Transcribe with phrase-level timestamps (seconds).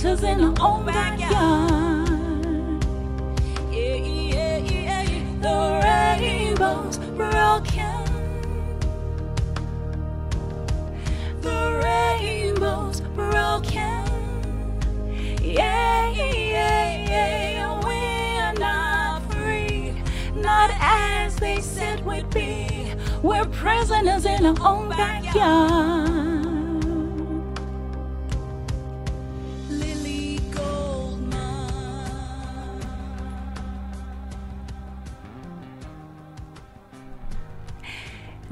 [0.00, 2.08] visitors in our own backyard.
[3.70, 5.04] Yeah, yeah, yeah.
[5.40, 8.04] The rainbow's broken.
[11.42, 14.04] The rainbow's broken.
[15.42, 17.84] Yeah, yeah, yeah.
[17.84, 20.02] We're not free,
[20.34, 22.94] not as they said we'd be.
[23.22, 26.39] We're prisoners in our own backyard.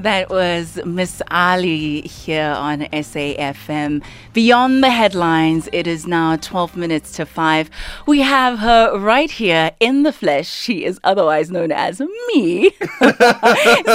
[0.00, 4.00] That was Miss Allie here on SAFM.
[4.32, 7.68] Beyond the headlines, it is now 12 minutes to 5.
[8.06, 10.48] We have her right here in the flesh.
[10.48, 12.70] She is otherwise known as me,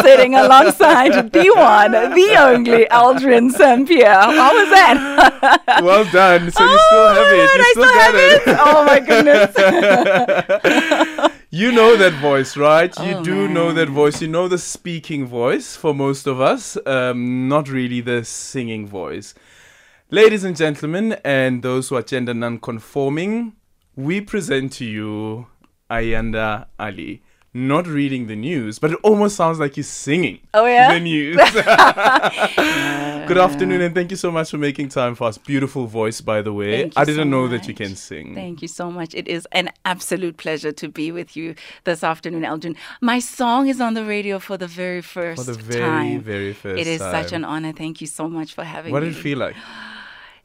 [0.02, 4.12] sitting alongside the one, the only Aldrin Sampear.
[4.14, 5.80] How was that?
[5.84, 6.52] well done.
[6.52, 7.50] So you still Oh, have it.
[7.58, 8.42] You still, still got have it.
[8.46, 8.58] it.
[8.60, 9.56] Oh my goodness.
[11.56, 12.92] You know that voice, right?
[12.98, 14.24] You Oh, do know that voice.
[14.24, 19.36] You know the speaking voice for most of us, um, not really the singing voice.
[20.10, 23.54] Ladies and gentlemen, and those who are gender non-conforming,
[23.96, 25.46] we present to you
[25.92, 27.22] Ayanda Allie.
[27.56, 30.92] Not reading the news, but it almost sounds like he's singing Oh, yeah?
[30.92, 31.38] the news.
[33.28, 35.38] Good afternoon, and thank you so much for making time for us.
[35.38, 36.86] Beautiful voice, by the way.
[36.96, 38.34] I didn't so know that you can sing.
[38.34, 39.14] Thank you so much.
[39.14, 42.76] It is an absolute pleasure to be with you this afternoon, Elgin.
[43.02, 46.22] My song is on the radio for the very first For the very, time.
[46.22, 47.72] very first It is such an honor.
[47.72, 49.10] Thank you so much for having What me.
[49.10, 49.56] What did it feel like?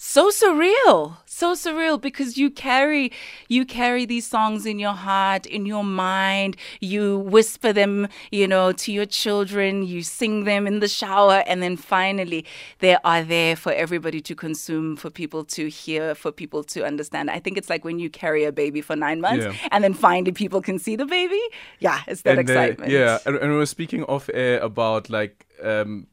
[0.00, 1.16] so surreal.
[1.26, 3.12] So surreal because you carry
[3.48, 6.56] you carry these songs in your heart in your mind.
[6.80, 9.82] You whisper them you know to your children.
[9.82, 11.42] You sing them in the shower.
[11.46, 12.44] And then finally
[12.78, 17.30] they are there for everybody to consume for people to hear for people to understand.
[17.30, 19.68] I think it's like when you carry a baby for nine months Yeah.
[19.72, 21.40] and then finally people can see the baby.
[21.80, 22.90] Yeah it's that and, excitement.
[22.90, 26.06] yeah, and, and we were speaking off air about like um,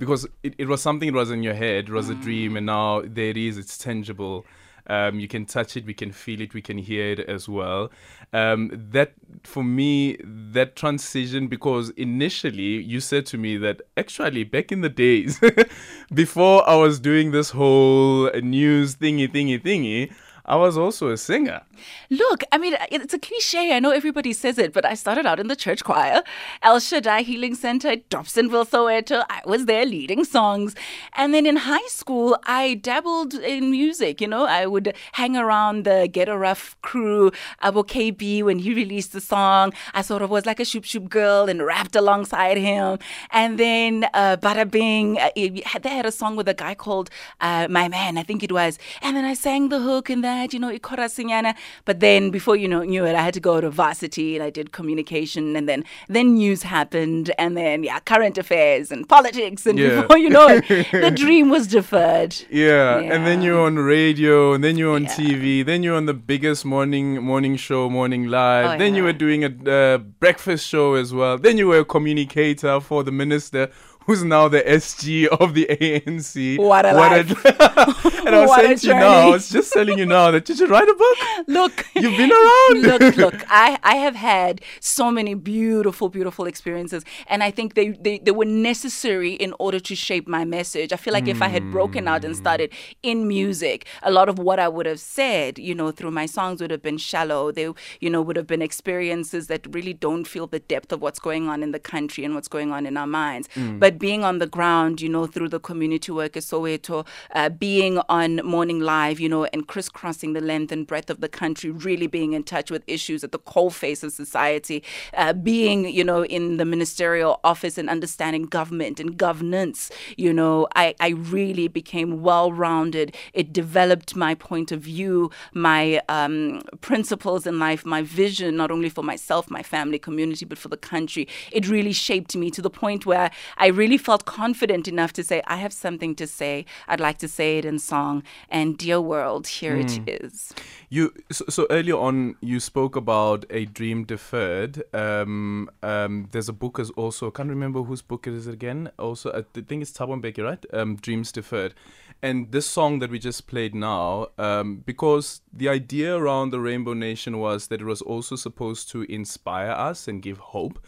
[0.00, 2.66] because it, it was something that was in your head, it was a dream, and
[2.66, 3.58] now there it is.
[3.58, 4.46] It's tangible.
[4.86, 7.92] Um, you can touch it, we can feel it, we can hear it as well.
[8.32, 9.12] Um, that
[9.44, 14.88] for me, that transition, because initially you said to me that actually back in the
[14.88, 15.38] days,
[16.14, 20.12] before I was doing this whole news thingy, thingy, thingy,
[20.44, 21.62] I was also a singer.
[22.10, 23.74] Look, I mean, it's a cliche.
[23.74, 26.22] I know everybody says it, but I started out in the church choir,
[26.62, 29.24] El Shaddai Healing Center, Dobsonville, Soweto.
[29.30, 30.74] I was there leading songs.
[31.14, 34.20] And then in high school, I dabbled in music.
[34.20, 37.30] You know, I would hang around the Get a Rough crew,
[37.62, 39.72] Abo KB, when he released the song.
[39.94, 42.98] I sort of was like a shoop shoop girl and rapped alongside him.
[43.30, 47.68] And then uh, Bada Bing, uh, they had a song with a guy called uh,
[47.68, 48.78] My Man, I think it was.
[49.02, 51.54] And then I sang the hook in that, you know, Ikora Sinyana.
[51.84, 54.50] But then before you know knew it, I had to go to varsity and I
[54.50, 59.78] did communication and then then news happened and then yeah, current affairs and politics and
[59.78, 60.02] Yeah.
[60.02, 62.34] before you know it, the dream was deferred.
[62.50, 65.14] Yeah, and then you're on radio, and then you're on Yeah.
[65.16, 68.66] TV, then you're on the biggest morning morning show, Morning Live.
[68.74, 71.38] Oh, then you were doing a uh, breakfast show as well.
[71.38, 73.70] Then you were a communicator for the minister,
[74.10, 76.58] who's now the SG of the ANC.
[76.58, 77.30] What a life.
[77.44, 77.48] A,
[78.26, 80.56] and I was saying to you now, I was just telling you now that you
[80.56, 81.18] should write a book.
[81.46, 82.82] Look, You've been around.
[82.82, 83.44] look, look.
[83.48, 88.30] I, I have had so many beautiful, beautiful experiences, and I think they, they, they
[88.30, 90.92] were necessary in order to shape my message.
[90.92, 92.40] I feel like if I had broken out and hmm.
[92.40, 92.72] started
[93.02, 96.60] in music, a lot of what I would have said, you know, through my songs
[96.60, 97.52] would have been shallow.
[97.52, 101.20] They, you know, would have been experiences that really don't feel the depth of what's
[101.20, 103.48] going on in the country and what's going on in our minds.
[103.54, 103.78] Hmm.
[103.78, 107.98] But being on the ground, you know, through the community work at Soweto, uh, being
[108.08, 112.08] on Morning Live, you know, and crisscrossing the length and breadth of the country, really
[112.08, 114.82] being in touch with issues at the coal face of society,
[115.16, 120.66] uh, being, you know, in the ministerial office and understanding government and governance, you know,
[120.74, 123.14] I, I really became well rounded.
[123.34, 128.88] It developed my point of view, my um, principles in life, my vision, not only
[128.88, 131.28] for myself, my family, community, but for the country.
[131.52, 135.42] It really shaped me to the point where I really felt confident enough to say,
[135.46, 136.66] I have something to say.
[136.86, 138.22] I'd like to say it in song.
[138.50, 140.52] And dear world, here it is.
[140.90, 144.82] You so, so earlier on you spoke about a dream deferred.
[144.94, 148.90] Um, um, there's a book as also I can't remember whose book it is again.
[148.98, 150.64] Also, I think it's Thabo Mbeki, right?
[150.74, 151.74] Um, Dreams deferred.
[152.22, 156.92] And this song that we just played now, um, because the idea around the Rainbow
[156.92, 160.78] Nation was that it was also supposed to inspire us and give hope.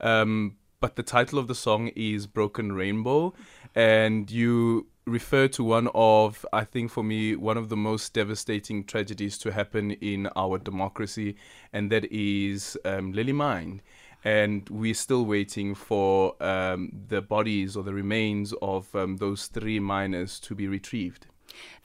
[0.00, 3.34] Um, but the title of the song is Broken Rainbow,
[3.74, 8.84] and you refer to one of, I think for me, one of the most devastating
[8.84, 11.36] tragedies to happen in our democracy,
[11.72, 13.82] and that is um, Lily Mine.
[14.24, 19.80] And we're still waiting for um, the bodies or the remains of um, those three
[19.80, 21.26] miners to be retrieved.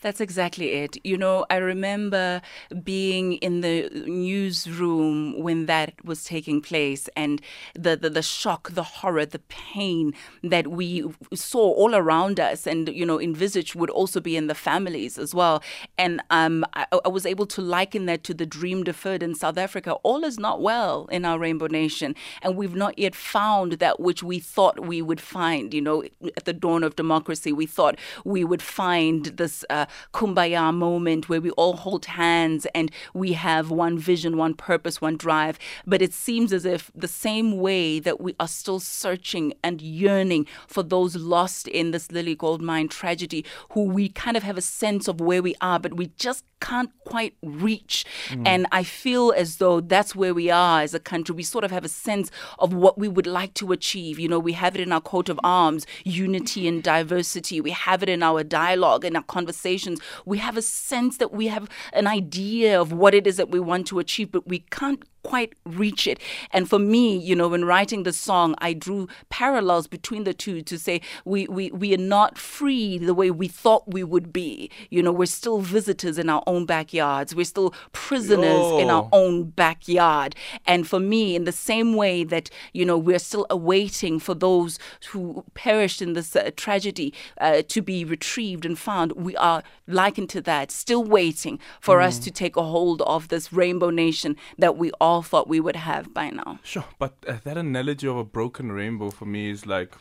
[0.02, 0.98] That's exactly it.
[1.04, 2.42] You know, I remember
[2.84, 7.42] being in the newsroom when that was taking place and
[7.74, 10.14] the, the, the shock, the horror, the pain
[10.44, 14.56] that we saw all around us and, you know, envisaged would also be in the
[14.56, 15.64] families as well.
[15.98, 19.58] And um, I, I was able to liken that to the dream deferred in South
[19.58, 19.94] Africa.
[20.04, 24.22] All is not well in our Rainbow Nation, and we've not yet found that which
[24.22, 25.74] we thought we would find.
[25.74, 26.04] You know,
[26.38, 29.65] at the dawn of democracy, we thought we would find this.
[29.70, 35.02] Uh, kumbaya moment where we all hold hands and we have one vision, one purpose,
[35.02, 35.58] one drive.
[35.86, 40.48] But it seems as if the same way that we are still searching and yearning
[40.68, 44.62] for those lost in this Lily Gold Mine tragedy, who we kind of have a
[44.62, 48.06] sense of where we are, but we just can't quite reach.
[48.30, 48.48] Mm.
[48.48, 51.36] And I feel as though that's where we are as a country.
[51.36, 54.20] We sort of have a sense of what we would like to achieve.
[54.20, 57.62] You know, we have it in our coat of arms, unity and diversity.
[57.62, 60.00] We have it in our dialogue and our conversations.
[60.26, 63.60] We have a sense that we have an idea of what it is that we
[63.60, 66.20] want to achieve, but we can't quite reach it.
[66.52, 70.62] And for me, you know, when writing the song, I drew parallels between the two
[70.62, 74.70] to say we, we, we are not free the way we thought we would be.
[74.90, 79.46] You know, we're still visitors in our own backyards, we're still prisoners in our own
[79.50, 80.36] backyard.
[80.66, 84.78] And for me, in the same way that, you know, we're still awaiting for those
[85.10, 90.30] who perished in this uh, tragedy uh, to be retrieved and found, we are likened
[90.30, 92.06] to that, still waiting for mm.
[92.06, 95.76] us to take a hold of this rainbow nation that we all thought we would
[95.76, 96.60] have by now.
[96.64, 99.94] Sure, but uh, that analogy of a broken rainbow for me is like,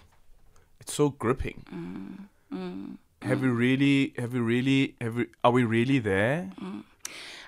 [0.81, 1.65] it's so gripping.
[1.73, 3.43] Mm, mm, have mm.
[3.43, 4.15] we really?
[4.19, 4.95] Have we really?
[5.01, 6.51] Have we, are we really there?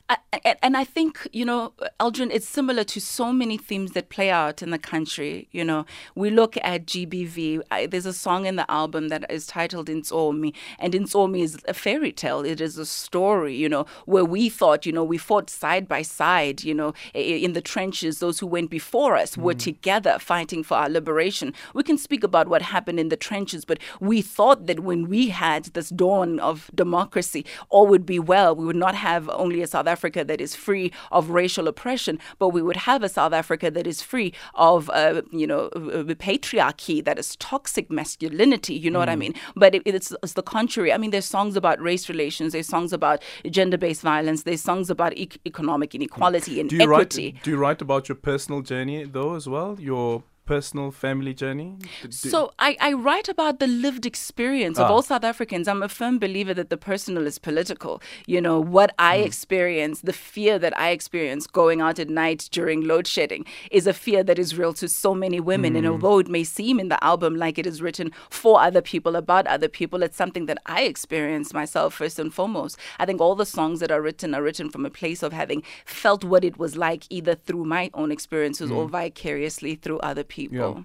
[0.08, 0.18] I,
[0.62, 4.62] and I think, you know, Aldrin, it's similar to so many themes that play out
[4.62, 5.48] in the country.
[5.50, 7.60] You know, we look at GBV.
[7.70, 11.74] I, there's a song in the album that is titled Insomi, and Insomi is a
[11.74, 12.44] fairy tale.
[12.44, 16.02] It is a story, you know, where we thought, you know, we fought side by
[16.02, 18.20] side, you know, in the trenches.
[18.20, 19.58] Those who went before us were mm.
[19.58, 21.52] together fighting for our liberation.
[21.74, 25.30] We can speak about what happened in the trenches, but we thought that when we
[25.30, 28.54] had this dawn of democracy, all would be well.
[28.54, 32.14] We would not have only a South Africa Africa that is free of racial oppression,
[32.40, 34.30] but we would have a South Africa that is free
[34.70, 38.74] of, uh, you know, uh, patriarchy, that is toxic masculinity.
[38.84, 39.06] You know mm.
[39.06, 39.24] what I mm.
[39.24, 39.34] mean?
[39.62, 40.90] But it, it's, it's, the contrary.
[40.92, 43.22] I mean, there's songs about race relations, there's songs about
[43.58, 47.28] gender-based violence, there's songs about e- economic inequality and do you equity.
[47.32, 49.70] Write, do you write about your personal journey though as well?
[49.90, 51.76] Your personal family journey?
[52.08, 54.94] So I, I write about the lived experience of ah.
[54.94, 55.68] all South Africans.
[55.68, 58.00] I'm a firm believer that the personal is political.
[58.26, 59.26] You know, what I mm.
[59.26, 63.92] experience, the fear that I experience going out at night during load shedding is a
[63.92, 65.74] fear that is real to so many women.
[65.74, 65.78] Mm.
[65.78, 69.16] And although it may seem in the album like it is written for other people,
[69.16, 72.78] about other people, it's something that I experience myself first and foremost.
[72.98, 75.64] I think all the songs that are written are written from a place of having
[75.84, 78.76] felt what it was like either through my own experiences mm.
[78.76, 80.84] or vicariously through other people people.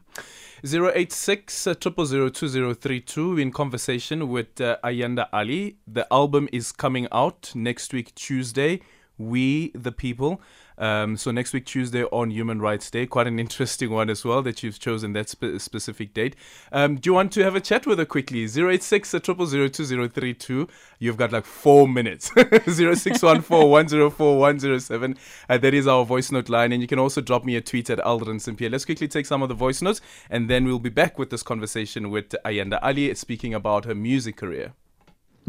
[0.63, 0.91] Yeah.
[0.93, 5.77] 086 uh, 2032 in conversation with uh, Ayanda Allie.
[5.87, 8.81] The album is coming out next week, Tuesday.
[9.17, 10.41] We the People.
[10.77, 14.41] Um, so next week, Tuesday on Human Rights Day, quite an interesting one as well
[14.41, 16.35] that you've chosen that spe- specific date.
[16.71, 18.43] Um, do you want to have a chat with her quickly?
[18.43, 20.67] 086 2032.
[20.99, 22.29] You've got like four minutes.
[22.35, 25.17] 0614 104 107.
[25.49, 26.71] Uh, that is our voice note line.
[26.71, 28.69] And you can also drop me a tweet at Aldrin Sampear.
[28.69, 31.43] Let's quickly take some of the voice notes and then we'll be back with this
[31.43, 34.73] conversation with Ayanda Allie speaking about her music career.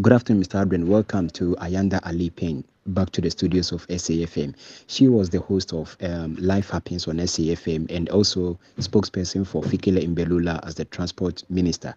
[0.01, 0.63] Good afternoon, Mr.
[0.63, 0.89] Adrian.
[0.89, 4.55] Welcome to Ayanda Allie Payne, back to the studios of SAFM.
[4.87, 10.07] She was the host of um, Life Happens on SAFM and also spokesperson for Fikile
[10.15, 11.95] Mbalula as the transport minister.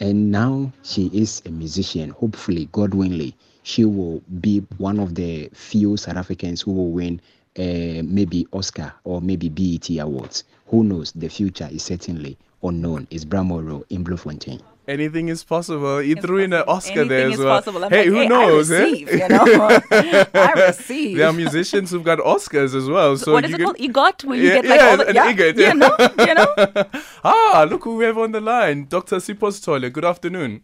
[0.00, 2.10] And now she is a musician.
[2.10, 7.20] Hopefully, God willing, she will be one of the few South Africans who will win
[7.58, 10.44] uh, maybe Oscar or maybe BET awards.
[10.68, 11.12] Who knows?
[11.12, 13.06] The future is certainly unknown.
[13.10, 15.98] It's Bramoro in Bloemfontein anything is possible.
[15.98, 17.62] He threw in an Oscar anything there as well.
[17.62, 18.70] Hey, like, who hey, knows?
[18.70, 19.16] I receive, eh?
[19.16, 19.80] you know?
[20.34, 21.16] I receive.
[21.18, 23.16] There are musicians who've got Oscars as well.
[23.16, 23.76] So what is it called?
[23.76, 25.68] EGOT, where you yeah, get like yeah, all the an yeah, EGOT, yeah.
[25.68, 27.00] you know, you know.
[27.24, 29.16] ah, look who we have on the line, Dr.
[29.16, 29.92] Sipho Sithole.
[29.92, 30.62] Good afternoon.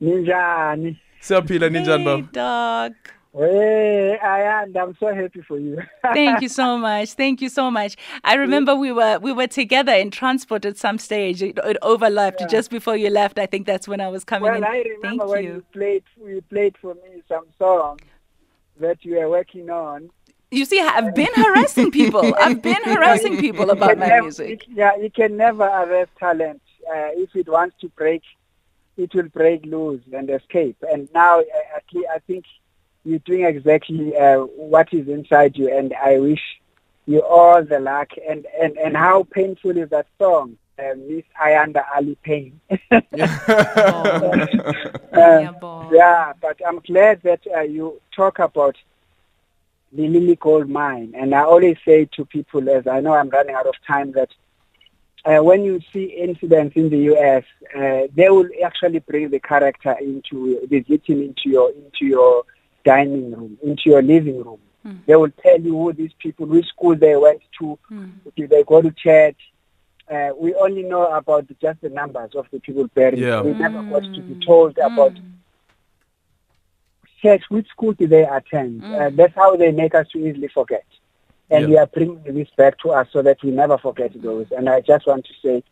[0.00, 0.98] Ninjani.
[1.20, 2.16] Siyaphila ninjani baba?
[2.16, 2.92] Hey, dog.
[3.36, 5.82] Hey, and I'm so happy for you.
[6.12, 7.14] Thank you so much.
[7.14, 7.96] Thank you so much.
[8.22, 11.42] I remember we were we were together in transport at some stage.
[11.42, 12.46] It, it overlapped yeah.
[12.46, 13.40] just before you left.
[13.40, 14.64] I think that's when I was coming well, in.
[14.64, 15.52] I remember Thank when you.
[15.54, 17.98] you played you played for me some song
[18.78, 20.10] that you were working on.
[20.52, 22.32] You see, I've been harassing people.
[22.40, 24.64] I've been harassing people about my never, music.
[24.68, 26.62] yeah, you can never arrest talent.
[26.88, 28.22] Uh, if it wants to break,
[28.96, 30.76] it will break loose and escape.
[30.88, 32.44] And now, uh, I think
[33.04, 36.40] you're doing exactly uh, what is inside you, and I wish
[37.06, 38.10] you all the luck.
[38.28, 40.56] And, and, and how painful is that song?
[40.78, 42.60] Uh, Miss Ayanda Allie Payne.
[42.90, 43.06] uh,
[45.92, 48.76] yeah, but I'm glad that uh, you talk about
[49.92, 51.14] the lily gold mine.
[51.16, 54.30] And I always say to people, as I know I'm running out of time, that
[55.24, 57.44] uh, when you see incidents in the U.S.,
[57.74, 62.44] uh, they will actually bring the character into the victim into your into your
[62.84, 64.60] dining room, into your living room.
[64.86, 64.98] Mm.
[65.06, 68.12] They will tell you who these people, which school they went to, mm.
[68.36, 69.38] did they go to church.
[70.10, 73.18] Uh, we only know about just the numbers of the people buried.
[73.18, 73.40] Yeah.
[73.40, 73.58] We mm.
[73.58, 75.30] never got to be told about hmm.
[77.22, 78.84] church, which school did they attend.
[78.84, 79.16] Uh, hmm.
[79.16, 80.84] that's how they make us to easily forget.
[81.48, 81.68] And yeah.
[81.68, 84.46] we are bringing this back to us so that we never forget those.
[84.54, 85.64] And I just want to say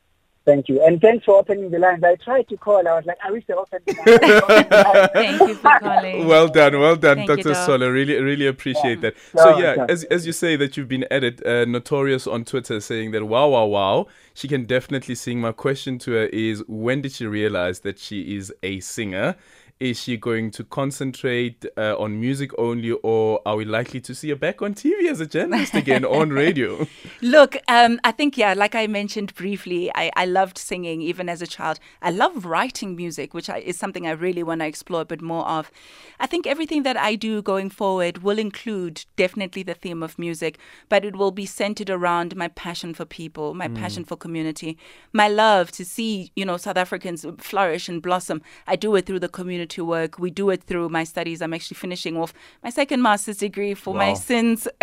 [0.45, 0.85] Thank you.
[0.85, 2.03] And thanks for opening the lines.
[2.03, 2.87] I tried to call.
[2.89, 5.11] I was like, I wish they opened the lines.
[5.13, 6.27] Thank you for calling.
[6.27, 6.81] Well done.
[6.81, 7.51] Well done, Thank Dr.
[7.51, 7.93] You, Sola.
[7.93, 9.11] Really, really appreciate yeah.
[9.11, 9.15] that.
[9.37, 13.13] So, yeah, as, as you say that you've been added, uh, Notorious on Twitter saying
[13.13, 15.41] that, wow, wow, wow, she can definitely sing.
[15.41, 19.37] My question to her is, when did she realize that she is a singer?
[19.81, 24.29] Is she going to concentrate uh, on music only, or are we likely to see
[24.29, 26.87] her back on TV as a journalist again on radio?
[27.21, 31.43] Look, um, I think, yeah, like I mentioned briefly, I, I loved singing even as
[31.43, 31.81] a child.
[32.01, 35.21] I love writing music, which I, is something I really want to explore a bit
[35.21, 35.73] more of.
[36.21, 40.59] I think everything that I do going forward will include definitely the theme of music,
[40.89, 43.75] but it will be centered around my passion for people, my mm.
[43.75, 44.79] passion for community,
[45.13, 48.43] my love to see, you know, South Africans flourish and blossom.
[48.69, 50.19] I do it through the community to work.
[50.19, 51.43] We do it through my studies.
[51.43, 54.01] I'm actually finishing off my second master's degree for wow.
[54.01, 54.69] my sins.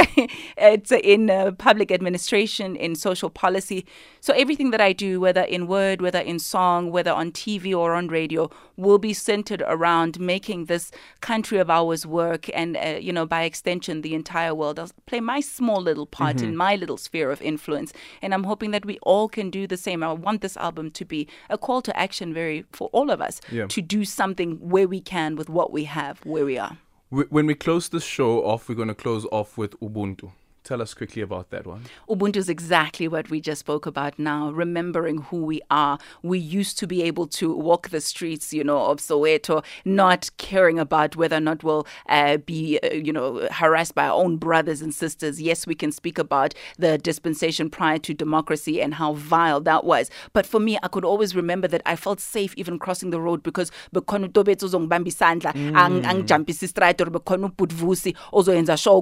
[0.57, 3.85] it's in uh, public administration, in social policy.
[4.21, 7.93] So everything that I do, whether in word, whether in song, whether on TV or
[7.93, 13.13] on radio, will be centered around making this country of ours work, and uh, you
[13.13, 14.79] know, by extension, the entire world.
[14.79, 16.49] I'll play my small little part mm-hmm.
[16.49, 19.77] in my little sphere of influence, and I'm hoping that we all can do the
[19.77, 20.03] same.
[20.03, 23.39] I want this album to be a call to action, very for all of us,
[23.51, 23.67] yeah.
[23.67, 26.77] to do something where we can with what we have, where we are.
[27.09, 30.31] When we close the show off, we're going to close off with Ubuntu.
[30.69, 31.81] Tell us quickly about that one.
[32.07, 35.97] Ubuntu is exactly what we just spoke about now, remembering who we are.
[36.21, 40.77] We used to be able to walk the streets, you know, of Soweto, not caring
[40.77, 44.83] about whether or not we'll uh, be, uh, you know, harassed by our own brothers
[44.83, 45.41] and sisters.
[45.41, 50.11] Yes, we can speak about the dispensation prior to democracy and how vile that was.
[50.33, 53.41] But for me, I could always remember that I felt safe even crossing the road
[53.41, 56.05] because bekhona utobethu ozongibamba isandla mm.
[56.05, 59.01] angijampisa istride or bekhona ubhutvusi ozoyenza sure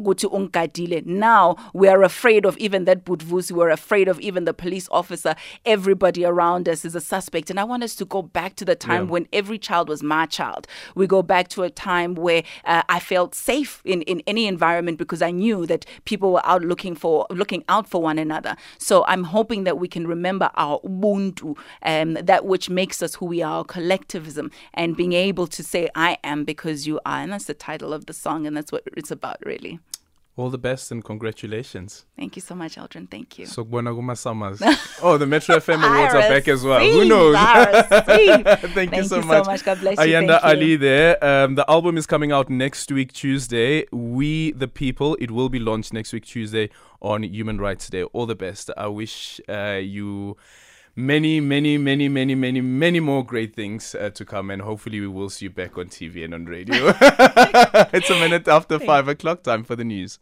[1.05, 5.36] now we are afraid of even that Budvusi, we're afraid of even the police officer.
[5.66, 7.50] Everybody around us is a suspect.
[7.50, 9.12] And I want us to go back to the time yeah.
[9.12, 10.68] when every child was my child.
[10.96, 14.98] We go back to a time where uh, I felt safe in, in any environment
[14.98, 18.56] because I knew that people were out looking for looking out for one another.
[18.78, 23.26] So I'm hoping that we can remember our Ubuntu, um, that which makes us who
[23.26, 27.20] we are, collectivism, and being able to say, I am because you are.
[27.20, 29.80] And that's the title of the song, and that's what it's about, really.
[30.38, 32.06] All the best and congratulations.
[32.15, 33.10] Thank you so much, Aldrin.
[33.10, 33.48] Thank you.
[33.48, 33.63] So
[34.13, 34.62] Summers.
[35.01, 36.79] oh, the Metro FM awards are back as well.
[36.79, 37.36] Who knows?
[37.36, 39.46] Thank, Thank, you, so, you much.
[39.46, 39.65] so much.
[39.65, 40.03] God bless you.
[40.06, 41.24] Ayanda Allie there.
[41.25, 43.86] Um, the album is coming out next week, Tuesday.
[43.91, 45.17] We the People.
[45.20, 46.70] It will be launched next week, Tuesday,
[47.01, 48.03] on Human Rights Day.
[48.03, 48.70] All the best.
[48.77, 50.38] I wish uh, you
[50.98, 55.08] many, many, many, many, many, many more great things uh, to come, and hopefully we
[55.08, 56.92] will see you back on TV and on radio.
[57.94, 59.44] it's a minute after five o'clock.
[59.44, 60.20] Time for the news.